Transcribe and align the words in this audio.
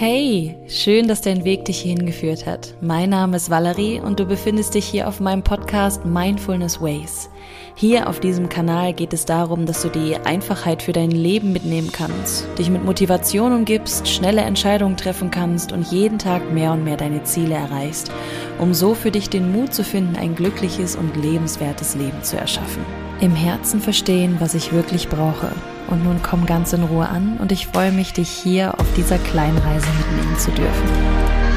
Hey, 0.00 0.54
schön, 0.68 1.08
dass 1.08 1.22
dein 1.22 1.42
Weg 1.42 1.64
dich 1.64 1.80
hierhin 1.80 2.06
geführt 2.06 2.46
hat. 2.46 2.72
Mein 2.80 3.10
Name 3.10 3.36
ist 3.36 3.50
Valerie 3.50 3.98
und 4.00 4.20
du 4.20 4.26
befindest 4.26 4.74
dich 4.74 4.84
hier 4.84 5.08
auf 5.08 5.18
meinem 5.18 5.42
Podcast 5.42 6.04
Mindfulness 6.04 6.80
Ways. 6.80 7.28
Hier 7.74 8.08
auf 8.08 8.20
diesem 8.20 8.48
Kanal 8.48 8.92
geht 8.92 9.12
es 9.12 9.24
darum, 9.24 9.66
dass 9.66 9.82
du 9.82 9.88
die 9.88 10.14
Einfachheit 10.14 10.82
für 10.82 10.92
dein 10.92 11.10
Leben 11.10 11.52
mitnehmen 11.52 11.90
kannst, 11.90 12.46
dich 12.60 12.70
mit 12.70 12.84
Motivation 12.84 13.52
umgibst, 13.52 14.06
schnelle 14.06 14.42
Entscheidungen 14.42 14.96
treffen 14.96 15.32
kannst 15.32 15.72
und 15.72 15.90
jeden 15.90 16.20
Tag 16.20 16.52
mehr 16.52 16.70
und 16.70 16.84
mehr 16.84 16.96
deine 16.96 17.24
Ziele 17.24 17.56
erreichst, 17.56 18.12
um 18.60 18.74
so 18.74 18.94
für 18.94 19.10
dich 19.10 19.30
den 19.30 19.50
Mut 19.50 19.74
zu 19.74 19.82
finden, 19.82 20.14
ein 20.14 20.36
glückliches 20.36 20.94
und 20.94 21.16
lebenswertes 21.16 21.96
Leben 21.96 22.22
zu 22.22 22.36
erschaffen. 22.36 22.84
Im 23.20 23.34
Herzen 23.34 23.80
verstehen, 23.80 24.36
was 24.38 24.54
ich 24.54 24.72
wirklich 24.72 25.08
brauche 25.08 25.50
und 25.88 26.04
nun 26.04 26.20
komm 26.22 26.46
ganz 26.46 26.72
in 26.72 26.84
Ruhe 26.84 27.08
an 27.08 27.38
und 27.38 27.50
ich 27.50 27.66
freue 27.66 27.90
mich, 27.90 28.12
dich 28.12 28.28
hier 28.28 28.78
auf 28.78 28.86
dieser 28.96 29.18
kleinen 29.18 29.58
Reise 29.58 29.88
mitnehmen 29.98 30.38
zu 30.38 30.52
dürfen. 30.52 31.47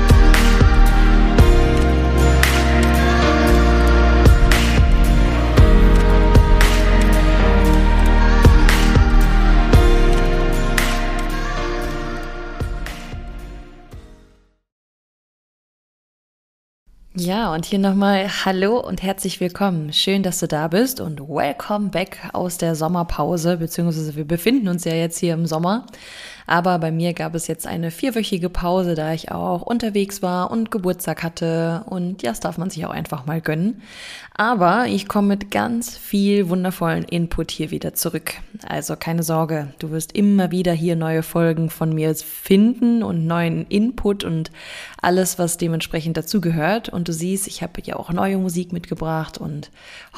Ja, 17.23 17.53
und 17.53 17.65
hier 17.65 17.77
nochmal 17.77 18.27
Hallo 18.45 18.79
und 18.79 19.03
herzlich 19.03 19.39
willkommen. 19.39 19.93
Schön, 19.93 20.23
dass 20.23 20.39
du 20.39 20.47
da 20.47 20.67
bist 20.67 20.99
und 20.99 21.19
welcome 21.19 21.89
back 21.89 22.17
aus 22.33 22.57
der 22.57 22.73
Sommerpause, 22.73 23.57
beziehungsweise 23.57 24.15
wir 24.15 24.25
befinden 24.25 24.67
uns 24.67 24.85
ja 24.85 24.95
jetzt 24.95 25.19
hier 25.19 25.35
im 25.35 25.45
Sommer. 25.45 25.85
Aber 26.51 26.79
bei 26.79 26.91
mir 26.91 27.13
gab 27.13 27.33
es 27.33 27.47
jetzt 27.47 27.65
eine 27.65 27.91
vierwöchige 27.91 28.49
Pause, 28.49 28.93
da 28.93 29.13
ich 29.13 29.31
auch 29.31 29.61
unterwegs 29.61 30.21
war 30.21 30.51
und 30.51 30.69
Geburtstag 30.69 31.23
hatte. 31.23 31.85
Und 31.85 32.23
ja, 32.23 32.31
das 32.31 32.41
darf 32.41 32.57
man 32.57 32.69
sich 32.69 32.85
auch 32.85 32.91
einfach 32.91 33.25
mal 33.25 33.39
gönnen. 33.39 33.81
Aber 34.35 34.87
ich 34.87 35.07
komme 35.07 35.29
mit 35.29 35.49
ganz 35.49 35.97
viel 35.97 36.49
wundervollen 36.49 37.05
Input 37.05 37.51
hier 37.51 37.71
wieder 37.71 37.93
zurück. 37.93 38.33
Also 38.67 38.97
keine 38.97 39.23
Sorge, 39.23 39.73
du 39.79 39.91
wirst 39.91 40.13
immer 40.13 40.51
wieder 40.51 40.73
hier 40.73 40.97
neue 40.97 41.23
Folgen 41.23 41.69
von 41.69 41.93
mir 41.93 42.13
finden 42.15 43.01
und 43.01 43.25
neuen 43.25 43.65
Input 43.67 44.25
und 44.25 44.51
alles, 45.01 45.39
was 45.39 45.57
dementsprechend 45.57 46.17
dazugehört. 46.17 46.89
Und 46.89 47.07
du 47.07 47.13
siehst, 47.13 47.47
ich 47.47 47.63
habe 47.63 47.81
ja 47.85 47.95
auch 47.95 48.11
neue 48.11 48.37
Musik 48.37 48.73
mitgebracht 48.73 49.37
und 49.37 49.71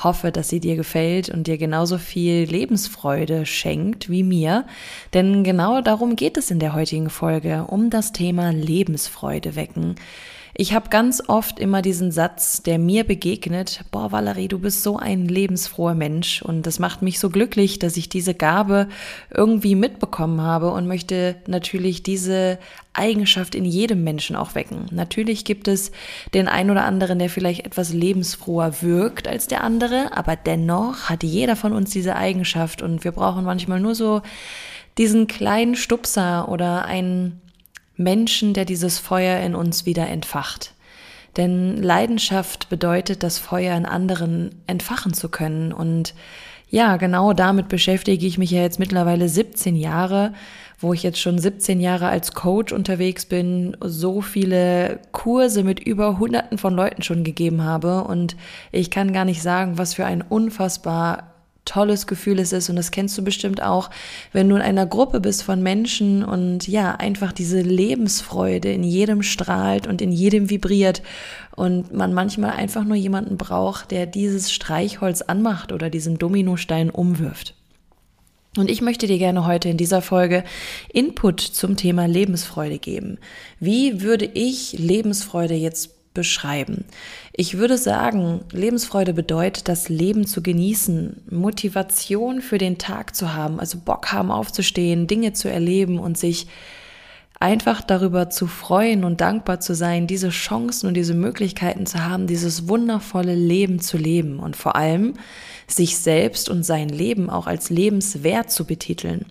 hoffe, 0.04 0.32
dass 0.32 0.50
sie 0.50 0.60
dir 0.60 0.78
gefällt 0.78 1.30
und 1.30 1.46
dir 1.46 1.60
genauso 1.60 2.00
viel 2.00 2.46
Lebensfreude 2.46 3.46
schenkt 3.46 4.10
wie 4.10 4.24
mir. 4.24 4.66
Denn 5.14 5.44
genau 5.44 5.82
darum 5.82 6.16
geht 6.16 6.23
es 6.38 6.52
in 6.52 6.60
der 6.60 6.74
heutigen 6.74 7.10
Folge, 7.10 7.66
um 7.68 7.90
das 7.90 8.14
Thema 8.14 8.52
Lebensfreude 8.52 9.56
wecken. 9.58 9.96
Ich 10.56 10.74
habe 10.74 10.90
ganz 10.90 11.24
oft 11.28 11.60
immer 11.60 11.82
diesen 11.82 12.12
Satz, 12.12 12.62
der 12.62 12.78
mir 12.78 13.04
begegnet, 13.04 13.82
boah 13.90 14.12
Valerie, 14.12 14.48
du 14.48 14.60
bist 14.60 14.84
so 14.84 14.98
ein 14.98 15.28
lebensfroher 15.28 15.96
Mensch 15.96 16.44
und 16.44 16.68
das 16.68 16.78
macht 16.78 17.02
mich 17.02 17.20
so 17.20 17.32
glücklich, 17.32 17.80
dass 17.80 17.98
ich 17.98 18.08
diese 18.08 18.36
Gabe 18.36 18.88
irgendwie 19.32 19.74
mitbekommen 19.74 20.42
habe 20.42 20.70
und 20.72 20.88
möchte 20.88 21.36
natürlich 21.48 22.04
diese 22.04 22.60
Eigenschaft 22.94 23.56
in 23.56 23.66
jedem 23.66 24.04
Menschen 24.04 24.36
auch 24.36 24.54
wecken. 24.54 24.86
Natürlich 24.92 25.44
gibt 25.44 25.68
es 25.68 25.92
den 26.36 26.48
einen 26.48 26.70
oder 26.70 26.86
anderen, 26.86 27.18
der 27.18 27.32
vielleicht 27.32 27.66
etwas 27.66 27.92
lebensfroher 27.92 28.82
wirkt 28.82 29.28
als 29.28 29.48
der 29.48 29.64
andere, 29.64 30.16
aber 30.16 30.36
dennoch 30.36 31.10
hat 31.10 31.24
jeder 31.24 31.56
von 31.56 31.74
uns 31.74 31.90
diese 31.90 32.16
Eigenschaft 32.16 32.84
und 32.84 33.04
wir 33.04 33.12
brauchen 33.12 33.44
manchmal 33.44 33.80
nur 33.80 33.96
so 33.96 34.22
diesen 34.98 35.28
kleinen 35.28 35.76
Stupser 35.76 36.50
oder 36.50 36.86
einen 36.86 37.42
Menschen, 37.96 38.54
der 38.54 38.66
dieses 38.66 39.00
Feuer 39.00 39.40
in 39.40 39.56
uns 39.56 39.86
wieder 39.86 40.08
entfacht. 40.08 40.74
Denn 41.38 41.82
Leidenschaft 41.82 42.70
bedeutet, 42.70 43.24
das 43.24 43.40
Feuer 43.40 43.76
in 43.76 43.86
anderen 43.86 44.54
entfachen 44.68 45.14
zu 45.14 45.30
können. 45.30 45.72
Und 45.72 46.14
ja, 46.70 46.98
genau 46.98 47.34
damit 47.34 47.70
beschäftige 47.70 48.26
ich 48.26 48.38
mich 48.38 48.52
ja 48.52 48.62
jetzt 48.62 48.80
mittlerweile 48.80 49.28
17 49.30 49.76
Jahre, 49.76 50.34
wo 50.80 50.94
ich 50.94 51.02
jetzt 51.02 51.20
schon 51.20 51.40
17 51.40 51.80
Jahre 51.80 52.08
als 52.08 52.34
Coach 52.34 52.74
unterwegs 52.74 53.26
bin, 53.26 53.76
so 53.80 54.22
viele 54.22 55.00
Kurse 55.12 55.64
mit 55.64 55.80
über 55.80 56.20
Hunderten 56.20 56.58
von 56.58 56.76
Leuten 56.76 57.02
schon 57.02 57.24
gegeben 57.24 57.64
habe. 57.64 58.04
Und 58.04 58.36
ich 58.72 58.92
kann 58.92 59.14
gar 59.14 59.26
nicht 59.26 59.42
sagen, 59.42 59.78
was 59.78 59.94
für 59.96 60.06
ein 60.06 60.22
unfassbar 60.22 61.33
tolles 61.66 62.08
Gefühl 62.08 62.40
es 62.40 62.54
ist 62.54 62.70
und 62.70 62.76
das 62.76 62.92
kennst 62.92 63.18
du 63.18 63.24
bestimmt 63.24 63.62
auch, 63.62 63.90
wenn 64.32 64.50
du 64.50 64.56
in 64.56 64.62
einer 64.62 64.86
Gruppe 64.86 65.20
bist 65.20 65.44
von 65.44 65.62
Menschen 65.62 66.24
und 66.24 66.68
ja, 66.68 66.96
einfach 66.96 67.32
diese 67.32 67.62
Lebensfreude 67.62 68.72
in 68.72 68.84
jedem 68.84 69.24
strahlt 69.24 69.88
und 69.88 70.02
in 70.02 70.12
jedem 70.12 70.50
vibriert 70.50 71.02
und 71.56 71.94
man 71.94 72.14
manchmal 72.14 72.52
einfach 72.52 72.84
nur 72.84 72.98
jemanden 72.98 73.38
braucht, 73.38 73.92
der 73.92 74.06
dieses 74.06 74.52
Streichholz 74.52 75.22
anmacht 75.22 75.72
oder 75.72 75.90
diesen 75.90 76.18
Dominostein 76.18 76.90
umwirft. 76.90 77.56
Und 78.56 78.70
ich 78.70 78.82
möchte 78.82 79.08
dir 79.08 79.18
gerne 79.18 79.48
heute 79.48 79.70
in 79.70 79.78
dieser 79.78 80.04
Folge 80.04 80.44
Input 80.94 81.42
zum 81.42 81.76
Thema 81.76 82.06
Lebensfreude 82.08 82.78
geben. 82.78 83.18
Wie 83.60 84.02
würde 84.02 84.26
ich 84.26 84.74
Lebensfreude 84.74 85.56
jetzt 85.56 85.93
beschreiben. 86.14 86.86
Ich 87.32 87.58
würde 87.58 87.78
sagen, 87.78 88.42
Lebensfreude 88.52 89.14
bedeutet, 89.14 89.68
das 89.68 89.90
Leben 89.90 90.28
zu 90.28 90.44
genießen, 90.44 91.24
Motivation 91.30 92.42
für 92.42 92.58
den 92.58 92.78
Tag 92.78 93.16
zu 93.16 93.34
haben, 93.34 93.60
also 93.60 93.80
Bock 93.80 94.12
haben 94.12 94.32
aufzustehen, 94.32 95.08
Dinge 95.08 95.34
zu 95.34 95.50
erleben 95.50 96.00
und 96.00 96.18
sich 96.18 96.48
einfach 97.44 97.82
darüber 97.82 98.30
zu 98.30 98.48
freuen 98.48 99.04
und 99.04 99.20
dankbar 99.20 99.60
zu 99.60 99.76
sein, 99.76 100.08
diese 100.08 100.30
Chancen 100.30 100.88
und 100.88 100.94
diese 100.94 101.14
Möglichkeiten 101.14 101.86
zu 101.86 102.06
haben, 102.06 102.26
dieses 102.26 102.70
wundervolle 102.70 103.36
Leben 103.36 103.82
zu 103.82 103.98
leben 103.98 104.40
und 104.40 104.56
vor 104.56 104.78
allem 104.78 105.16
sich 105.68 105.98
selbst 105.98 106.50
und 106.50 106.64
sein 106.64 106.90
Leben 106.90 107.30
auch 107.30 107.48
als 107.48 107.70
lebenswert 107.70 108.52
zu 108.52 108.66
betiteln. 108.66 109.26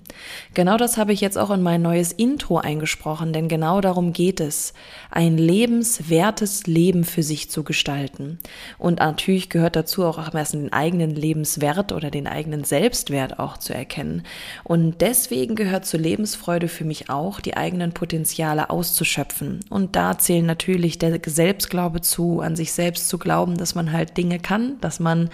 Genau 0.54 0.76
das 0.76 0.96
habe 0.96 1.12
ich 1.12 1.20
jetzt 1.20 1.38
auch 1.38 1.50
in 1.50 1.62
mein 1.62 1.82
neues 1.82 2.12
Intro 2.12 2.58
eingesprochen, 2.58 3.32
denn 3.32 3.48
genau 3.48 3.80
darum 3.80 4.12
geht 4.12 4.40
es, 4.40 4.72
ein 5.10 5.38
lebenswertes 5.38 6.66
Leben 6.66 7.04
für 7.04 7.22
sich 7.22 7.50
zu 7.50 7.64
gestalten. 7.64 8.38
Und 8.78 8.98
natürlich 8.98 9.48
gehört 9.48 9.76
dazu 9.76 10.04
auch 10.04 10.18
am 10.18 10.36
ersten 10.36 10.62
den 10.62 10.72
eigenen 10.72 11.14
Lebenswert 11.14 11.92
oder 11.92 12.10
den 12.10 12.26
eigenen 12.26 12.64
Selbstwert 12.64 13.38
auch 13.38 13.56
zu 13.56 13.74
erkennen. 13.74 14.22
Und 14.64 15.00
deswegen 15.00 15.54
gehört 15.54 15.86
zur 15.86 16.00
Lebensfreude 16.00 16.68
für 16.68 16.84
mich 16.84 17.10
auch, 17.10 17.40
die 17.40 17.56
eigenen 17.56 17.92
Potenziale 18.02 18.68
auszuschöpfen. 18.68 19.60
Und 19.70 19.94
da 19.94 20.18
zählen 20.18 20.44
natürlich 20.44 20.98
der 20.98 21.20
Selbstglaube 21.24 22.00
zu, 22.00 22.40
an 22.40 22.56
sich 22.56 22.72
selbst 22.72 23.08
zu 23.08 23.16
glauben, 23.16 23.56
dass 23.56 23.76
man 23.76 23.92
halt 23.92 24.16
Dinge 24.16 24.40
kann, 24.40 24.80
dass 24.80 24.98
man 24.98 25.30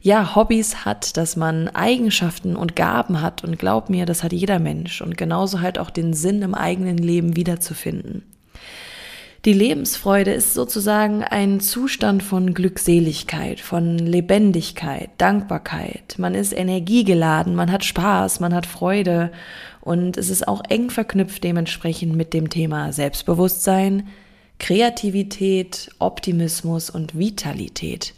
ja, 0.00 0.36
Hobbys 0.36 0.84
hat, 0.84 1.16
dass 1.16 1.34
man 1.34 1.66
Eigenschaften 1.66 2.54
und 2.54 2.76
Gaben 2.76 3.22
hat 3.22 3.42
und 3.42 3.58
glaub 3.58 3.90
mir, 3.90 4.06
das 4.06 4.22
hat 4.22 4.32
jeder 4.32 4.60
Mensch 4.60 5.00
und 5.00 5.16
genauso 5.16 5.62
halt 5.62 5.80
auch 5.80 5.90
den 5.90 6.14
Sinn 6.14 6.42
im 6.42 6.54
eigenen 6.54 6.96
Leben 6.96 7.34
wiederzufinden. 7.34 8.22
Die 9.46 9.52
Lebensfreude 9.52 10.32
ist 10.32 10.54
sozusagen 10.54 11.22
ein 11.22 11.60
Zustand 11.60 12.24
von 12.24 12.52
Glückseligkeit, 12.52 13.60
von 13.60 13.96
Lebendigkeit, 13.96 15.10
Dankbarkeit. 15.18 16.16
Man 16.18 16.34
ist 16.34 16.52
energiegeladen, 16.52 17.54
man 17.54 17.70
hat 17.70 17.84
Spaß, 17.84 18.40
man 18.40 18.52
hat 18.52 18.66
Freude 18.66 19.30
und 19.80 20.16
es 20.16 20.30
ist 20.30 20.48
auch 20.48 20.62
eng 20.68 20.90
verknüpft 20.90 21.44
dementsprechend 21.44 22.16
mit 22.16 22.34
dem 22.34 22.50
Thema 22.50 22.92
Selbstbewusstsein, 22.92 24.08
Kreativität, 24.58 25.90
Optimismus 26.00 26.90
und 26.90 27.16
Vitalität 27.16 28.14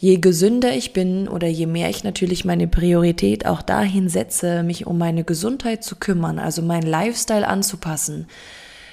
je 0.00 0.16
gesünder 0.16 0.74
ich 0.74 0.94
bin 0.94 1.28
oder 1.28 1.46
je 1.46 1.66
mehr 1.66 1.90
ich 1.90 2.04
natürlich 2.04 2.46
meine 2.46 2.66
Priorität 2.66 3.44
auch 3.44 3.60
dahin 3.60 4.08
setze, 4.08 4.62
mich 4.62 4.86
um 4.86 4.96
meine 4.96 5.24
Gesundheit 5.24 5.84
zu 5.84 5.96
kümmern, 5.96 6.38
also 6.38 6.62
meinen 6.62 6.86
Lifestyle 6.86 7.46
anzupassen, 7.46 8.26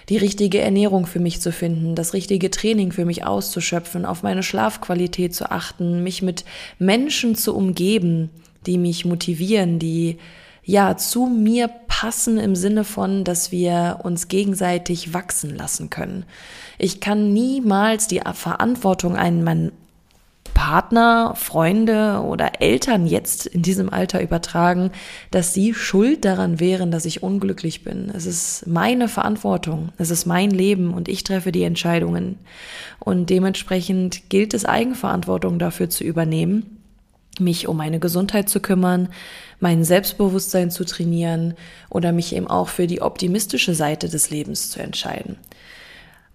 die 0.09 0.17
richtige 0.17 0.61
Ernährung 0.61 1.05
für 1.05 1.19
mich 1.19 1.41
zu 1.41 1.51
finden, 1.51 1.95
das 1.95 2.13
richtige 2.13 2.49
Training 2.49 2.91
für 2.91 3.05
mich 3.05 3.25
auszuschöpfen, 3.25 4.05
auf 4.05 4.23
meine 4.23 4.43
Schlafqualität 4.43 5.35
zu 5.35 5.51
achten, 5.51 6.03
mich 6.03 6.21
mit 6.21 6.45
Menschen 6.79 7.35
zu 7.35 7.55
umgeben, 7.55 8.29
die 8.65 8.77
mich 8.77 9.05
motivieren, 9.05 9.79
die 9.79 10.17
ja 10.63 10.97
zu 10.97 11.25
mir 11.25 11.69
passen 11.87 12.37
im 12.37 12.55
Sinne 12.55 12.83
von, 12.83 13.23
dass 13.23 13.51
wir 13.51 14.01
uns 14.03 14.27
gegenseitig 14.27 15.13
wachsen 15.13 15.55
lassen 15.55 15.89
können. 15.89 16.25
Ich 16.77 16.99
kann 16.99 17.33
niemals 17.33 18.07
die 18.07 18.21
Verantwortung 18.33 19.15
an 19.15 19.43
mein, 19.43 19.71
Partner, 20.57 21.35
Freunde 21.35 22.23
oder 22.25 22.61
Eltern 22.63 23.05
jetzt 23.05 23.45
in 23.45 23.61
diesem 23.61 23.93
Alter 23.93 24.23
übertragen, 24.23 24.89
dass 25.29 25.53
sie 25.53 25.75
schuld 25.75 26.25
daran 26.25 26.59
wären, 26.59 26.89
dass 26.89 27.05
ich 27.05 27.21
unglücklich 27.21 27.83
bin. 27.83 28.11
Es 28.11 28.25
ist 28.25 28.65
meine 28.65 29.07
Verantwortung, 29.07 29.89
es 29.99 30.09
ist 30.09 30.25
mein 30.25 30.49
Leben 30.49 30.95
und 30.95 31.09
ich 31.09 31.23
treffe 31.23 31.51
die 31.51 31.61
Entscheidungen. 31.61 32.39
Und 32.97 33.29
dementsprechend 33.29 34.31
gilt 34.31 34.55
es, 34.55 34.65
Eigenverantwortung 34.65 35.59
dafür 35.59 35.91
zu 35.91 36.03
übernehmen 36.03 36.73
mich 37.39 37.67
um 37.67 37.77
meine 37.77 37.99
Gesundheit 37.99 38.49
zu 38.49 38.59
kümmern, 38.59 39.09
mein 39.59 39.83
Selbstbewusstsein 39.83 40.71
zu 40.71 40.85
trainieren 40.85 41.53
oder 41.91 42.11
mich 42.11 42.35
eben 42.35 42.47
auch 42.47 42.67
für 42.67 42.87
die 42.87 43.03
optimistische 43.03 43.75
Seite 43.75 44.09
des 44.09 44.31
Lebens 44.31 44.71
zu 44.71 44.79
entscheiden. 44.79 45.37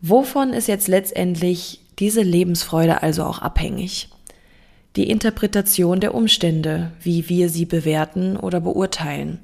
Wovon 0.00 0.52
ist 0.52 0.68
jetzt 0.68 0.86
letztendlich 0.86 1.80
diese 1.98 2.22
Lebensfreude 2.22 3.02
also 3.02 3.24
auch 3.24 3.40
abhängig? 3.40 4.11
Die 4.96 5.08
Interpretation 5.08 6.00
der 6.00 6.14
Umstände, 6.14 6.92
wie 7.00 7.28
wir 7.28 7.48
sie 7.48 7.64
bewerten 7.64 8.36
oder 8.36 8.60
beurteilen. 8.60 9.38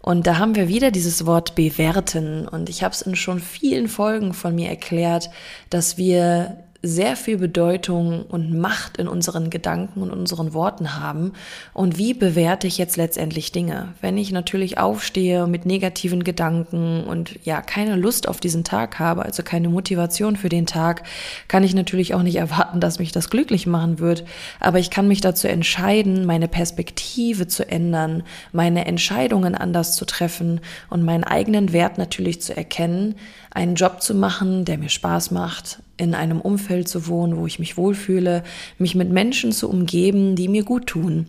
Und 0.00 0.26
da 0.26 0.38
haben 0.38 0.54
wir 0.54 0.68
wieder 0.68 0.90
dieses 0.90 1.26
Wort 1.26 1.54
bewerten. 1.54 2.46
Und 2.46 2.68
ich 2.68 2.82
habe 2.82 2.92
es 2.92 3.02
in 3.02 3.16
schon 3.16 3.38
vielen 3.38 3.88
Folgen 3.88 4.34
von 4.34 4.54
mir 4.54 4.68
erklärt, 4.68 5.30
dass 5.70 5.96
wir 5.96 6.58
sehr 6.82 7.14
viel 7.14 7.38
Bedeutung 7.38 8.24
und 8.24 8.58
Macht 8.58 8.96
in 8.96 9.06
unseren 9.06 9.50
Gedanken 9.50 10.02
und 10.02 10.10
unseren 10.10 10.52
Worten 10.52 10.98
haben. 10.98 11.32
Und 11.72 11.96
wie 11.96 12.12
bewerte 12.12 12.66
ich 12.66 12.76
jetzt 12.76 12.96
letztendlich 12.96 13.52
Dinge? 13.52 13.94
Wenn 14.00 14.18
ich 14.18 14.32
natürlich 14.32 14.78
aufstehe 14.78 15.46
mit 15.46 15.64
negativen 15.64 16.24
Gedanken 16.24 17.04
und 17.04 17.38
ja, 17.44 17.62
keine 17.62 17.94
Lust 17.94 18.28
auf 18.28 18.40
diesen 18.40 18.64
Tag 18.64 18.98
habe, 18.98 19.24
also 19.24 19.44
keine 19.44 19.68
Motivation 19.68 20.34
für 20.34 20.48
den 20.48 20.66
Tag, 20.66 21.04
kann 21.46 21.62
ich 21.62 21.74
natürlich 21.74 22.14
auch 22.14 22.22
nicht 22.22 22.36
erwarten, 22.36 22.80
dass 22.80 22.98
mich 22.98 23.12
das 23.12 23.30
glücklich 23.30 23.66
machen 23.66 24.00
wird. 24.00 24.24
Aber 24.58 24.80
ich 24.80 24.90
kann 24.90 25.06
mich 25.06 25.20
dazu 25.20 25.46
entscheiden, 25.46 26.26
meine 26.26 26.48
Perspektive 26.48 27.46
zu 27.46 27.68
ändern, 27.68 28.24
meine 28.50 28.86
Entscheidungen 28.86 29.54
anders 29.54 29.94
zu 29.94 30.04
treffen 30.04 30.60
und 30.90 31.04
meinen 31.04 31.24
eigenen 31.24 31.72
Wert 31.72 31.96
natürlich 31.96 32.42
zu 32.42 32.56
erkennen, 32.56 33.14
einen 33.52 33.76
Job 33.76 34.02
zu 34.02 34.14
machen, 34.14 34.64
der 34.64 34.78
mir 34.78 34.88
Spaß 34.88 35.30
macht, 35.30 35.78
in 36.02 36.14
einem 36.14 36.40
Umfeld 36.40 36.88
zu 36.88 37.06
wohnen, 37.06 37.36
wo 37.36 37.46
ich 37.46 37.58
mich 37.58 37.76
wohlfühle, 37.76 38.42
mich 38.78 38.94
mit 38.94 39.10
Menschen 39.10 39.52
zu 39.52 39.70
umgeben, 39.70 40.36
die 40.36 40.48
mir 40.48 40.64
gut 40.64 40.86
tun. 40.86 41.26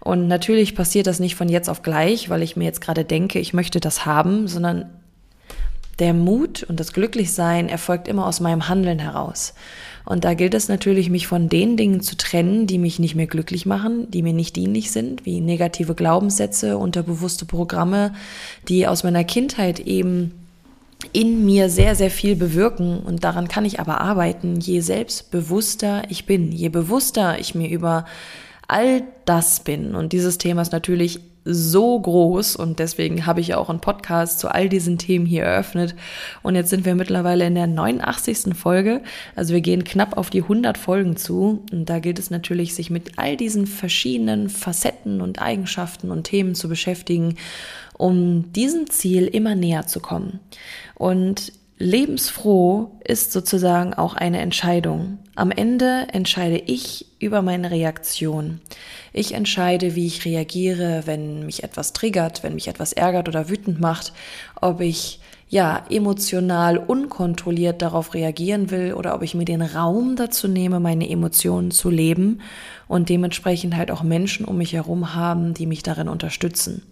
Und 0.00 0.28
natürlich 0.28 0.74
passiert 0.74 1.06
das 1.06 1.20
nicht 1.20 1.34
von 1.34 1.48
jetzt 1.48 1.68
auf 1.68 1.82
gleich, 1.82 2.30
weil 2.30 2.42
ich 2.42 2.56
mir 2.56 2.64
jetzt 2.64 2.80
gerade 2.80 3.04
denke, 3.04 3.38
ich 3.38 3.52
möchte 3.52 3.80
das 3.80 4.06
haben, 4.06 4.48
sondern 4.48 4.86
der 5.98 6.14
Mut 6.14 6.62
und 6.62 6.80
das 6.80 6.92
Glücklichsein 6.92 7.68
erfolgt 7.68 8.08
immer 8.08 8.26
aus 8.26 8.40
meinem 8.40 8.68
Handeln 8.68 8.98
heraus. 8.98 9.54
Und 10.04 10.24
da 10.24 10.34
gilt 10.34 10.54
es 10.54 10.68
natürlich, 10.68 11.10
mich 11.10 11.26
von 11.26 11.48
den 11.48 11.76
Dingen 11.76 12.00
zu 12.00 12.16
trennen, 12.16 12.66
die 12.66 12.78
mich 12.78 12.98
nicht 12.98 13.14
mehr 13.14 13.26
glücklich 13.26 13.66
machen, 13.66 14.10
die 14.10 14.22
mir 14.22 14.32
nicht 14.32 14.56
dienlich 14.56 14.90
sind, 14.90 15.24
wie 15.26 15.40
negative 15.40 15.94
Glaubenssätze, 15.94 16.76
unterbewusste 16.76 17.44
Programme, 17.44 18.12
die 18.68 18.86
aus 18.86 19.04
meiner 19.04 19.22
Kindheit 19.22 19.78
eben 19.80 20.41
in 21.12 21.44
mir 21.44 21.68
sehr, 21.68 21.94
sehr 21.94 22.10
viel 22.10 22.36
bewirken 22.36 23.00
und 23.00 23.24
daran 23.24 23.48
kann 23.48 23.64
ich 23.64 23.80
aber 23.80 24.00
arbeiten, 24.00 24.60
je 24.60 24.80
selbstbewusster 24.80 26.02
ich 26.08 26.26
bin, 26.26 26.52
je 26.52 26.68
bewusster 26.68 27.38
ich 27.38 27.54
mir 27.54 27.68
über 27.68 28.04
all 28.68 29.02
das 29.24 29.60
bin. 29.60 29.94
Und 29.94 30.12
dieses 30.12 30.38
Thema 30.38 30.62
ist 30.62 30.72
natürlich 30.72 31.20
so 31.44 31.98
groß 31.98 32.56
und 32.56 32.78
deswegen 32.78 33.26
habe 33.26 33.40
ich 33.40 33.54
auch 33.54 33.68
einen 33.68 33.80
Podcast 33.80 34.38
zu 34.38 34.48
all 34.48 34.68
diesen 34.68 34.98
Themen 34.98 35.26
hier 35.26 35.42
eröffnet. 35.42 35.94
Und 36.42 36.54
jetzt 36.54 36.70
sind 36.70 36.84
wir 36.84 36.94
mittlerweile 36.94 37.46
in 37.46 37.54
der 37.54 37.66
89. 37.66 38.54
Folge. 38.54 39.02
Also 39.34 39.52
wir 39.52 39.60
gehen 39.60 39.84
knapp 39.84 40.16
auf 40.16 40.30
die 40.30 40.42
100 40.42 40.78
Folgen 40.78 41.16
zu. 41.16 41.64
Und 41.72 41.86
da 41.86 41.98
gilt 41.98 42.18
es 42.18 42.30
natürlich, 42.30 42.74
sich 42.74 42.90
mit 42.90 43.18
all 43.18 43.36
diesen 43.36 43.66
verschiedenen 43.66 44.48
Facetten 44.48 45.20
und 45.20 45.42
Eigenschaften 45.42 46.10
und 46.10 46.24
Themen 46.24 46.54
zu 46.54 46.68
beschäftigen 46.68 47.36
um 48.02 48.52
diesem 48.52 48.90
Ziel 48.90 49.28
immer 49.28 49.54
näher 49.54 49.86
zu 49.86 50.00
kommen. 50.00 50.40
Und 50.96 51.52
lebensfroh 51.78 52.90
ist 53.04 53.30
sozusagen 53.30 53.94
auch 53.94 54.14
eine 54.14 54.40
Entscheidung. 54.40 55.18
Am 55.36 55.52
Ende 55.52 56.08
entscheide 56.12 56.58
ich 56.58 57.06
über 57.20 57.42
meine 57.42 57.70
Reaktion. 57.70 58.60
Ich 59.12 59.34
entscheide, 59.34 59.94
wie 59.94 60.08
ich 60.08 60.24
reagiere, 60.24 61.02
wenn 61.06 61.46
mich 61.46 61.62
etwas 61.62 61.92
triggert, 61.92 62.42
wenn 62.42 62.56
mich 62.56 62.66
etwas 62.66 62.92
ärgert 62.92 63.28
oder 63.28 63.48
wütend 63.48 63.78
macht, 63.78 64.12
ob 64.60 64.80
ich 64.80 65.20
ja 65.48 65.84
emotional 65.88 66.78
unkontrolliert 66.78 67.82
darauf 67.82 68.14
reagieren 68.14 68.72
will 68.72 68.94
oder 68.94 69.14
ob 69.14 69.22
ich 69.22 69.36
mir 69.36 69.44
den 69.44 69.62
Raum 69.62 70.16
dazu 70.16 70.48
nehme, 70.48 70.80
meine 70.80 71.08
Emotionen 71.08 71.70
zu 71.70 71.88
leben 71.88 72.40
und 72.88 73.10
dementsprechend 73.10 73.76
halt 73.76 73.92
auch 73.92 74.02
Menschen 74.02 74.44
um 74.44 74.58
mich 74.58 74.72
herum 74.72 75.14
haben, 75.14 75.54
die 75.54 75.66
mich 75.66 75.84
darin 75.84 76.08
unterstützen. 76.08 76.82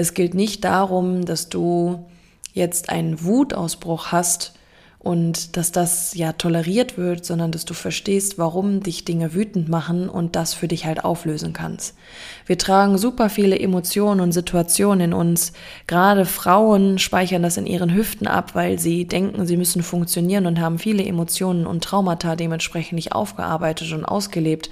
Es 0.00 0.14
gilt 0.14 0.32
nicht 0.32 0.64
darum, 0.64 1.26
dass 1.26 1.50
du 1.50 2.06
jetzt 2.54 2.88
einen 2.88 3.22
Wutausbruch 3.22 4.12
hast 4.12 4.54
und 5.02 5.56
dass 5.56 5.72
das 5.72 6.14
ja 6.14 6.34
toleriert 6.34 6.98
wird, 6.98 7.24
sondern 7.24 7.52
dass 7.52 7.64
du 7.64 7.72
verstehst, 7.72 8.36
warum 8.36 8.82
dich 8.82 9.06
Dinge 9.06 9.32
wütend 9.32 9.70
machen 9.70 10.10
und 10.10 10.36
das 10.36 10.52
für 10.52 10.68
dich 10.68 10.84
halt 10.84 11.06
auflösen 11.06 11.54
kannst. 11.54 11.96
Wir 12.44 12.58
tragen 12.58 12.98
super 12.98 13.30
viele 13.30 13.58
Emotionen 13.58 14.20
und 14.20 14.32
Situationen 14.32 15.00
in 15.00 15.14
uns. 15.14 15.54
Gerade 15.86 16.26
Frauen 16.26 16.98
speichern 16.98 17.42
das 17.42 17.56
in 17.56 17.64
ihren 17.64 17.94
Hüften 17.94 18.26
ab, 18.26 18.54
weil 18.54 18.78
sie 18.78 19.06
denken, 19.06 19.46
sie 19.46 19.56
müssen 19.56 19.82
funktionieren 19.82 20.44
und 20.44 20.60
haben 20.60 20.78
viele 20.78 21.02
Emotionen 21.02 21.66
und 21.66 21.82
Traumata 21.82 22.36
dementsprechend 22.36 22.92
nicht 22.92 23.12
aufgearbeitet 23.12 23.92
und 23.94 24.04
ausgelebt. 24.04 24.68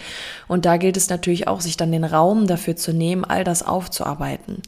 Und 0.47 0.67
da 0.67 0.77
gilt 0.77 0.99
es 0.99 1.09
natürlich 1.09 1.49
auch, 1.49 1.63
sich 1.63 1.79
dann 1.79 1.91
den 1.91 2.05
Raum 2.05 2.47
dafür 2.47 2.77
zu 2.77 2.93
nehmen, 2.93 3.25
all 3.25 3.45
das 3.45 3.63
aufzuarbeiten. 3.63 4.61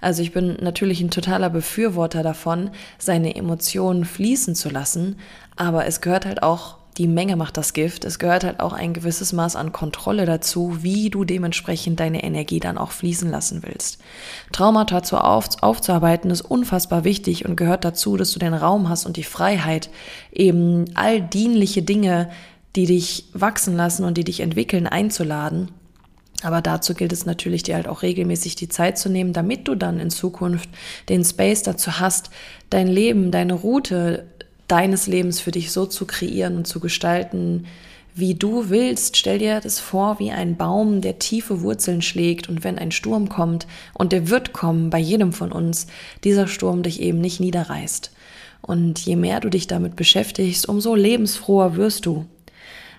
Also 0.00 0.22
ich 0.22 0.32
bin 0.32 0.58
natürlich 0.60 1.00
ein 1.00 1.10
totaler 1.10 1.50
Befürworter 1.50 2.22
davon, 2.22 2.70
seine 2.98 3.34
Emotionen 3.34 4.04
fließen 4.04 4.54
zu 4.54 4.70
lassen, 4.70 5.07
aber 5.56 5.86
es 5.86 6.00
gehört 6.00 6.26
halt 6.26 6.42
auch 6.42 6.78
die 6.98 7.06
Menge 7.06 7.36
macht 7.36 7.56
das 7.56 7.74
Gift. 7.74 8.04
Es 8.04 8.18
gehört 8.18 8.42
halt 8.42 8.58
auch 8.58 8.72
ein 8.72 8.92
gewisses 8.92 9.32
Maß 9.32 9.54
an 9.54 9.70
Kontrolle 9.70 10.26
dazu, 10.26 10.82
wie 10.82 11.10
du 11.10 11.24
dementsprechend 11.24 12.00
deine 12.00 12.24
Energie 12.24 12.58
dann 12.58 12.76
auch 12.76 12.90
fließen 12.90 13.30
lassen 13.30 13.62
willst. 13.62 13.98
Traumata 14.50 15.04
zu 15.04 15.18
auf, 15.18 15.62
aufzuarbeiten 15.62 16.30
ist 16.32 16.40
unfassbar 16.40 17.04
wichtig 17.04 17.44
und 17.44 17.54
gehört 17.54 17.84
dazu, 17.84 18.16
dass 18.16 18.32
du 18.32 18.40
den 18.40 18.52
Raum 18.52 18.88
hast 18.88 19.06
und 19.06 19.16
die 19.16 19.22
Freiheit, 19.22 19.90
eben 20.32 20.86
all 20.94 21.20
dienliche 21.20 21.82
Dinge, 21.82 22.30
die 22.74 22.86
dich 22.86 23.30
wachsen 23.32 23.76
lassen 23.76 24.04
und 24.04 24.18
die 24.18 24.24
dich 24.24 24.40
entwickeln, 24.40 24.88
einzuladen 24.88 25.70
aber 26.42 26.60
dazu 26.60 26.94
gilt 26.94 27.12
es 27.12 27.26
natürlich, 27.26 27.64
dir 27.64 27.74
halt 27.74 27.88
auch 27.88 28.02
regelmäßig 28.02 28.54
die 28.54 28.68
Zeit 28.68 28.96
zu 28.96 29.08
nehmen, 29.08 29.32
damit 29.32 29.66
du 29.66 29.74
dann 29.74 29.98
in 29.98 30.10
Zukunft 30.10 30.68
den 31.08 31.24
Space 31.24 31.62
dazu 31.62 31.98
hast, 31.98 32.30
dein 32.70 32.86
Leben, 32.86 33.30
deine 33.32 33.54
Route 33.54 34.26
deines 34.68 35.06
Lebens 35.06 35.40
für 35.40 35.50
dich 35.50 35.72
so 35.72 35.86
zu 35.86 36.06
kreieren 36.06 36.56
und 36.56 36.66
zu 36.66 36.78
gestalten, 36.78 37.66
wie 38.14 38.34
du 38.34 38.68
willst. 38.68 39.16
Stell 39.16 39.38
dir 39.38 39.60
das 39.60 39.80
vor 39.80 40.18
wie 40.18 40.30
ein 40.30 40.56
Baum, 40.56 41.00
der 41.00 41.18
tiefe 41.18 41.62
Wurzeln 41.62 42.02
schlägt 42.02 42.48
und 42.48 42.64
wenn 42.64 42.78
ein 42.78 42.92
Sturm 42.92 43.28
kommt, 43.28 43.66
und 43.94 44.12
der 44.12 44.28
wird 44.28 44.52
kommen 44.52 44.90
bei 44.90 44.98
jedem 44.98 45.32
von 45.32 45.52
uns, 45.52 45.86
dieser 46.24 46.48
Sturm 46.48 46.82
dich 46.82 47.00
eben 47.00 47.20
nicht 47.20 47.40
niederreißt. 47.40 48.12
Und 48.60 48.98
je 48.98 49.16
mehr 49.16 49.40
du 49.40 49.48
dich 49.48 49.66
damit 49.66 49.96
beschäftigst, 49.96 50.68
umso 50.68 50.94
lebensfroher 50.94 51.76
wirst 51.76 52.06
du. 52.06 52.26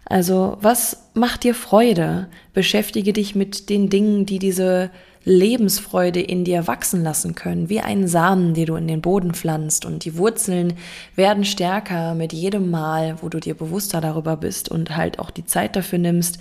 Also 0.06 0.58
was 0.62 1.10
macht 1.14 1.44
dir 1.44 1.54
Freude? 1.54 2.28
Beschäftige 2.54 3.14
dich 3.14 3.36
mit 3.36 3.70
den 3.70 3.90
Dingen, 3.90 4.26
die 4.26 4.40
diese 4.40 4.90
Lebensfreude 5.26 6.22
in 6.22 6.44
dir 6.44 6.68
wachsen 6.68 7.04
lassen 7.04 7.36
können, 7.36 7.70
wie 7.70 7.82
einen 7.82 8.08
Samen, 8.08 8.54
den 8.54 8.68
du 8.68 8.76
in 8.76 8.88
den 8.88 9.02
Boden 9.02 9.34
pflanzt. 9.34 9.86
Und 9.86 10.06
die 10.06 10.18
Wurzeln 10.18 10.74
werden 11.16 11.46
stärker 11.46 12.16
mit 12.16 12.34
jedem 12.34 12.72
Mal, 12.72 13.18
wo 13.22 13.30
du 13.30 13.40
dir 13.40 13.56
bewusster 13.56 14.02
darüber 14.02 14.38
bist 14.38 14.70
und 14.70 14.96
halt 14.96 15.20
auch 15.20 15.32
die 15.32 15.46
Zeit 15.46 15.76
dafür 15.76 16.00
nimmst, 16.00 16.40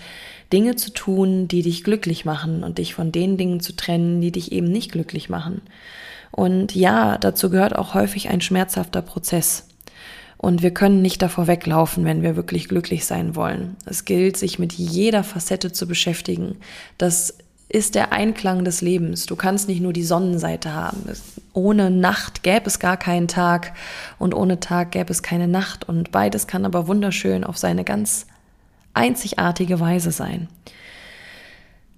Dinge 0.53 0.77
zu 0.77 0.93
tun, 0.93 1.49
die 1.49 1.63
dich 1.63 1.85
glücklich 1.85 2.25
machen 2.25 2.63
und 2.63 2.79
dich 2.79 2.95
von 2.95 3.13
den 3.13 3.37
Dingen 3.37 3.61
zu 3.61 3.75
trennen, 3.75 4.21
die 4.21 4.33
dich 4.33 4.53
eben 4.53 4.69
nicht 4.69 4.93
glücklich 4.93 5.29
machen. 5.29 5.63
Und 6.31 6.75
ja, 6.75 7.19
dazu 7.19 7.51
gehört 7.51 7.77
auch 7.77 7.95
häufig 7.95 8.29
ein 8.29 8.41
schmerzhafter 8.41 9.03
Prozess. 9.03 9.67
Und 10.37 10.63
wir 10.63 10.71
können 10.71 11.03
nicht 11.03 11.21
davor 11.21 11.49
weglaufen, 11.49 12.05
wenn 12.05 12.23
wir 12.23 12.37
wirklich 12.37 12.69
glücklich 12.69 13.05
sein 13.05 13.35
wollen. 13.35 13.77
Es 13.87 14.05
gilt, 14.05 14.37
sich 14.37 14.61
mit 14.61 14.73
jeder 14.73 15.25
Facette 15.25 15.73
zu 15.73 15.89
beschäftigen. 15.89 16.57
Das 16.97 17.39
ist 17.69 17.95
der 17.95 18.13
Einklang 18.13 18.65
des 18.65 18.81
Lebens. 18.81 19.27
Du 19.27 19.37
kannst 19.37 19.69
nicht 19.69 19.83
nur 19.83 19.93
die 19.93 20.05
Sonnenseite 20.05 20.73
haben. 20.73 21.05
Ohne 21.53 21.91
Nacht 21.91 22.43
gäbe 22.43 22.67
es 22.67 22.79
gar 22.79 22.97
keinen 22.97 23.29
Tag 23.29 23.75
und 24.19 24.35
ohne 24.35 24.59
Tag 24.59 24.93
gäbe 24.93 25.11
es 25.11 25.23
keine 25.23 25.49
Nacht. 25.49 25.87
Und 25.89 26.11
beides 26.11 26.47
kann 26.47 26.65
aber 26.65 26.89
wunderschön 26.89 27.45
auf 27.45 27.59
seine 27.59 27.85
ganz 27.85 28.27
einzigartige 28.95 29.81
Weise 29.81 30.13
sein. 30.13 30.49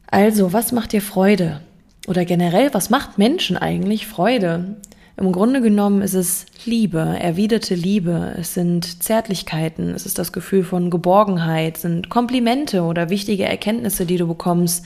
Also, 0.09 0.53
was 0.53 0.73
macht 0.73 0.93
dir 0.93 1.03
Freude? 1.03 1.61
Oder 2.09 2.25
generell, 2.25 2.75
was 2.75 2.91
macht 2.91 3.19
Menschen 3.19 3.57
eigentlich 3.57 4.09
Freude? 4.09 4.77
Im 5.17 5.33
Grunde 5.33 5.61
genommen 5.61 6.03
ist 6.03 6.15
es 6.15 6.47
Liebe, 6.65 7.17
erwiderte 7.21 7.75
Liebe, 7.75 8.35
es 8.39 8.55
sind 8.55 9.03
Zärtlichkeiten, 9.03 9.91
es 9.91 10.07
ist 10.07 10.19
das 10.19 10.33
Gefühl 10.33 10.65
von 10.65 10.91
Geborgenheit, 10.91 11.77
sind 11.77 12.09
Komplimente 12.09 12.83
oder 12.83 13.11
wichtige 13.11 13.45
Erkenntnisse, 13.45 14.07
die 14.07 14.17
du 14.17 14.27
bekommst. 14.27 14.85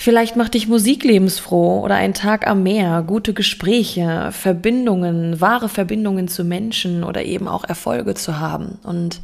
Vielleicht 0.00 0.36
macht 0.36 0.54
dich 0.54 0.68
Musik 0.68 1.02
lebensfroh 1.02 1.80
oder 1.80 1.96
ein 1.96 2.14
Tag 2.14 2.46
am 2.46 2.62
Meer, 2.62 3.02
gute 3.04 3.34
Gespräche, 3.34 4.28
Verbindungen, 4.30 5.40
wahre 5.40 5.68
Verbindungen 5.68 6.28
zu 6.28 6.44
Menschen 6.44 7.02
oder 7.02 7.24
eben 7.24 7.48
auch 7.48 7.64
Erfolge 7.64 8.14
zu 8.14 8.38
haben. 8.38 8.78
Und 8.84 9.20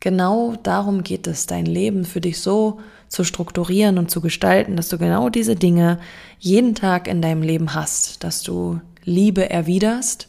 genau 0.00 0.56
darum 0.64 1.04
geht 1.04 1.28
es, 1.28 1.46
dein 1.46 1.64
Leben 1.64 2.04
für 2.04 2.20
dich 2.20 2.40
so 2.40 2.80
zu 3.06 3.22
strukturieren 3.22 3.96
und 3.96 4.10
zu 4.10 4.20
gestalten, 4.20 4.74
dass 4.74 4.88
du 4.88 4.98
genau 4.98 5.28
diese 5.28 5.54
Dinge 5.54 6.00
jeden 6.40 6.74
Tag 6.74 7.06
in 7.06 7.22
deinem 7.22 7.42
Leben 7.42 7.72
hast, 7.72 8.24
dass 8.24 8.42
du 8.42 8.80
Liebe 9.04 9.48
erwiderst 9.48 10.26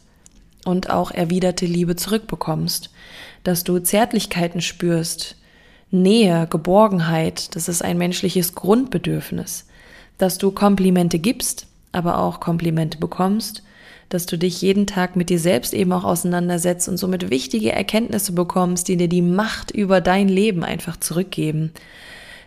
und 0.64 0.90
auch 0.90 1.10
erwiderte 1.10 1.66
Liebe 1.66 1.96
zurückbekommst, 1.96 2.90
dass 3.42 3.64
du 3.64 3.80
Zärtlichkeiten 3.80 4.60
spürst, 4.60 5.34
Nähe, 5.90 6.46
Geborgenheit, 6.50 7.54
das 7.54 7.68
ist 7.68 7.82
ein 7.82 7.98
menschliches 7.98 8.54
Grundbedürfnis, 8.54 9.66
dass 10.18 10.38
du 10.38 10.50
Komplimente 10.50 11.18
gibst, 11.18 11.66
aber 11.92 12.18
auch 12.18 12.40
Komplimente 12.40 12.98
bekommst, 12.98 13.62
dass 14.08 14.26
du 14.26 14.36
dich 14.36 14.62
jeden 14.62 14.86
Tag 14.86 15.16
mit 15.16 15.30
dir 15.30 15.38
selbst 15.38 15.74
eben 15.74 15.92
auch 15.92 16.04
auseinandersetzt 16.04 16.88
und 16.88 16.96
somit 16.96 17.30
wichtige 17.30 17.72
Erkenntnisse 17.72 18.32
bekommst, 18.32 18.88
die 18.88 18.96
dir 18.96 19.08
die 19.08 19.22
Macht 19.22 19.70
über 19.70 20.00
dein 20.00 20.28
Leben 20.28 20.62
einfach 20.62 20.96
zurückgeben, 20.96 21.72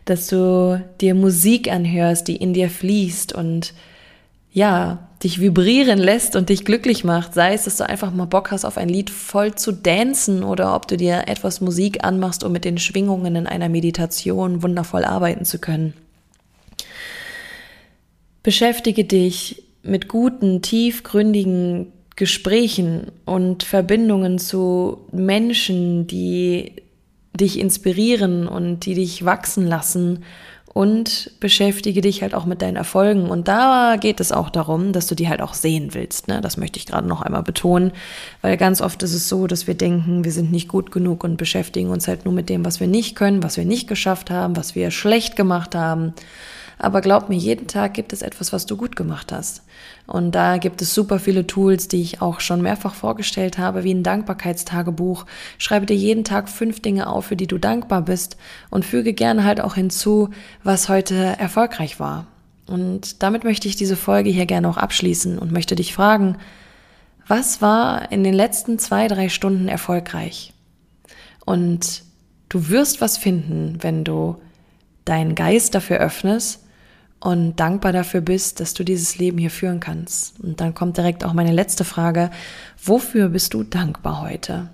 dass 0.06 0.28
du 0.28 0.84
dir 1.02 1.16
Musik 1.16 1.72
anhörst, 1.72 2.28
die 2.28 2.38
in 2.38 2.54
dir 2.54 2.70
fließt 2.70 3.34
und 3.34 3.74
ja, 4.52 5.09
dich 5.24 5.42
vibrieren 5.42 6.00
lässt 6.00 6.36
und 6.36 6.50
dich 6.50 6.64
glücklich 6.64 7.04
macht, 7.04 7.34
sei 7.34 7.54
es, 7.54 7.66
dass 7.66 7.78
du 7.78 7.88
einfach 7.88 8.14
mal 8.14 8.26
Bock 8.26 8.52
hast, 8.52 8.64
auf 8.64 8.78
ein 8.78 8.88
Lied 8.88 9.10
voll 9.10 9.56
zu 9.56 9.74
dancen 9.74 10.44
oder 10.44 10.76
ob 10.76 10.88
du 10.88 10.96
dir 10.96 11.24
etwas 11.28 11.60
Musik 11.60 12.06
anmachst, 12.06 12.44
um 12.44 12.54
mit 12.54 12.64
den 12.64 12.78
Schwingungen 12.78 13.36
in 13.36 13.48
einer 13.48 13.68
Meditation 13.68 14.64
wundervoll 14.64 15.04
arbeiten 15.04 15.44
zu 15.44 15.60
können. 15.60 15.94
Beschäftige 18.44 19.04
dich 19.04 19.64
mit 19.84 20.08
guten, 20.08 20.62
tiefgründigen 20.62 21.92
Gesprächen 22.16 23.12
und 23.26 23.64
Verbindungen 23.64 24.40
zu 24.40 25.00
Menschen, 25.12 26.08
die 26.08 26.74
dich 27.34 27.60
inspirieren 27.60 28.48
und 28.48 28.86
die 28.86 28.94
dich 28.94 29.26
wachsen 29.26 29.68
lassen 29.68 30.24
und 30.74 31.32
beschäftige 31.40 32.02
dich 32.02 32.22
halt 32.22 32.36
auch 32.36 32.46
mit 32.46 32.62
deinen 32.62 32.76
Erfolgen. 32.76 33.30
Und 33.30 33.48
da 33.48 33.98
geht 34.00 34.20
es 34.20 34.32
auch 34.32 34.50
darum, 34.50 34.94
dass 34.94 35.08
du 35.08 35.16
die 35.16 35.28
halt 35.28 35.42
auch 35.42 35.54
sehen 35.54 35.94
willst. 35.94 36.28
Ne? 36.28 36.42
Das 36.42 36.58
möchte 36.58 36.78
ich 36.78 36.86
gerade 36.86 37.08
noch 37.08 37.22
einmal 37.22 37.44
betonen, 37.44 37.92
weil 38.42 38.56
ganz 38.58 38.82
oft 38.82 39.02
ist 39.04 39.14
es 39.14 39.28
so, 39.28 39.48
dass 39.48 39.68
wir 39.68 39.74
denken, 39.74 40.24
wir 40.24 40.32
sind 40.32 40.52
nicht 40.52 40.68
gut 40.68 40.92
genug 40.92 41.24
und 41.24 41.38
beschäftigen 41.38 41.90
uns 41.90 42.08
halt 42.08 42.26
nur 42.26 42.34
mit 42.34 42.50
dem, 42.50 42.66
was 42.66 42.80
wir 42.80 42.88
nicht 42.88 43.16
können, 43.16 43.44
was 43.44 43.58
wir 43.58 43.66
nicht 43.66 43.88
geschafft 43.88 44.30
haben, 44.30 44.56
was 44.56 44.76
wir 44.76 44.92
schlecht 44.92 45.36
gemacht 45.36 45.76
haben. 45.76 46.14
Aber 46.82 47.02
glaub 47.02 47.28
mir, 47.28 47.36
jeden 47.36 47.68
Tag 47.68 47.94
gibt 47.94 48.14
es 48.14 48.22
etwas, 48.22 48.54
was 48.54 48.66
du 48.66 48.78
gut 48.78 48.96
gemacht 48.96 49.34
hast. 49.34 49.64
Und 50.08 50.34
da 50.34 50.58
gibt 50.58 50.82
es 50.82 50.94
super 50.94 51.20
viele 51.20 51.46
Tools, 51.46 51.90
die 51.90 52.02
ich 52.02 52.22
auch 52.22 52.40
schon 52.40 52.62
mehrfach 52.62 52.96
vorgestellt 52.96 53.58
habe, 53.58 53.84
wie 53.84 53.94
ein 53.94 54.02
Dankbarkeitstagebuch. 54.02 55.26
Schreibe 55.58 55.86
dir 55.86 55.98
jeden 55.98 56.24
Tag 56.24 56.48
fünf 56.48 56.82
Dinge 56.82 57.08
auf, 57.08 57.26
für 57.26 57.36
die 57.36 57.48
du 57.48 57.58
dankbar 57.58 58.02
bist 58.02 58.38
und 58.70 58.86
füge 58.86 59.12
gerne 59.12 59.44
halt 59.44 59.60
auch 59.60 59.76
hinzu, 59.76 60.30
was 60.64 60.88
heute 60.88 61.16
erfolgreich 61.16 62.00
war. 62.00 62.28
Und 62.66 63.24
damit 63.24 63.44
möchte 63.44 63.68
ich 63.68 63.76
diese 63.76 63.98
Folge 63.98 64.30
hier 64.30 64.46
gerne 64.46 64.70
auch 64.70 64.78
abschließen 64.78 65.38
und 65.38 65.52
möchte 65.52 65.76
dich 65.76 65.94
fragen, 65.94 66.38
was 67.28 67.62
war 67.62 68.10
in 68.10 68.24
den 68.24 68.34
letzten 68.34 68.80
zwei, 68.80 69.10
drei 69.10 69.28
Stunden 69.28 69.68
erfolgreich? 69.68 70.54
Und 71.46 72.04
du 72.48 72.70
wirst 72.70 73.02
was 73.02 73.18
finden, 73.18 73.80
wenn 73.82 74.06
du 74.06 74.38
deinen 75.04 75.36
Geist 75.36 75.76
dafür 75.76 75.98
öffnest 75.98 76.64
und 77.20 77.58
dankbar 77.58 77.92
dafür 77.92 78.22
bist, 78.22 78.60
dass 78.60 78.74
du 78.74 78.84
dieses 78.84 79.18
Leben 79.18 79.38
hier 79.38 79.52
führen 79.52 79.80
kannst. 79.80 80.40
Und 80.40 80.62
dann 80.62 80.74
kommt 80.74 80.98
direkt 80.98 81.24
auch 81.24 81.34
meine 81.34 81.52
letzte 81.52 81.84
Frage. 81.84 82.32
Wofür 82.84 83.30
bist 83.30 83.54
du 83.54 83.64
dankbar 83.64 84.22
heute? 84.22 84.70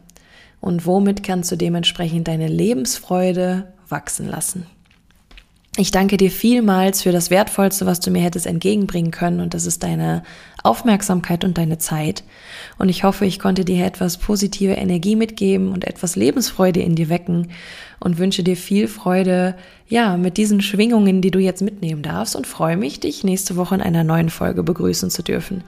Und 0.62 0.86
womit 0.86 1.24
kannst 1.24 1.52
du 1.52 1.56
dementsprechend 1.56 2.28
deine 2.28 2.48
Lebensfreude 2.48 3.74
wachsen 3.90 4.28
lassen? 4.28 4.68
Ich 5.78 5.92
danke 5.92 6.16
dir 6.16 6.32
vielmals 6.32 7.02
für 7.02 7.12
das 7.12 7.30
Wertvollste, 7.30 7.86
was 7.86 8.00
du 8.00 8.10
mir 8.10 8.22
hättest 8.22 8.48
entgegenbringen 8.48 9.12
können, 9.12 9.42
und 9.42 9.54
das 9.54 9.66
ist 9.66 9.84
deine 9.84 10.24
Aufmerksamkeit 10.64 11.44
und 11.44 11.58
deine 11.58 11.78
Zeit. 11.78 12.24
Und 12.78 12.88
ich 12.88 13.04
hoffe, 13.04 13.26
ich 13.26 13.40
konnte 13.40 13.66
dir 13.66 13.86
etwas 13.86 14.18
positive 14.18 14.72
Energie 14.72 15.18
mitgeben 15.18 15.74
und 15.74 15.86
etwas 15.86 16.16
Lebensfreude 16.16 16.80
in 16.80 16.96
dir 16.96 17.10
wecken 17.10 17.50
und 18.00 18.18
wünsche 18.18 18.42
dir 18.42 18.56
viel 18.56 18.88
Freude, 18.88 19.56
ja, 19.90 20.16
mit 20.16 20.38
diesen 20.38 20.62
Schwingungen, 20.62 21.22
die 21.22 21.32
du 21.32 21.40
jetzt 21.40 21.62
mitnehmen 21.62 22.04
darfst 22.04 22.38
und 22.38 22.48
freue 22.48 22.78
mich, 22.78 23.02
dich 23.02 23.26
nächste 23.26 23.58
Woche 23.58 23.76
in 23.76 23.82
einer 23.82 24.06
neuen 24.06 24.30
Folge 24.30 24.64
begrüßen 24.64 25.10
zu 25.10 25.24
dürfen. 25.24 25.62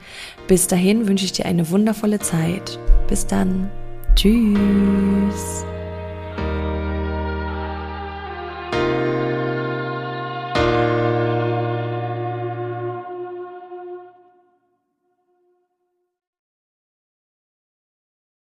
Bis 0.46 0.68
dahin 0.68 1.06
wünsche 1.06 1.26
ich 1.26 1.32
dir 1.32 1.44
eine 1.44 1.68
wundervolle 1.68 2.18
Zeit. 2.18 2.78
Bis 3.08 3.26
dann. 3.26 3.68
Tschüss. 4.14 5.64